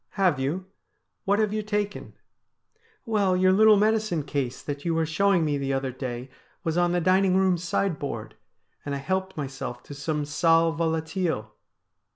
'Have 0.23 0.39
you? 0.39 0.65
What 1.25 1.37
have 1.37 1.53
you 1.53 1.61
taken?'' 1.61 2.13
Well, 3.05 3.37
your 3.37 3.51
little 3.53 3.77
medicine 3.77 4.23
case 4.23 4.63
that 4.63 4.83
you 4.83 4.95
were 4.95 5.05
showing 5.05 5.45
me 5.45 5.59
the 5.59 5.73
other 5.73 5.91
day 5.91 6.31
was 6.63 6.75
on 6.75 6.91
the 6.91 6.99
dining 6.99 7.37
room 7.37 7.55
sideboard, 7.55 8.33
and 8.83 8.95
I 8.95 8.97
helped 8.97 9.37
myself 9.37 9.83
to 9.83 9.93
some 9.93 10.25
sal 10.25 10.71
volatile.' 10.71 11.53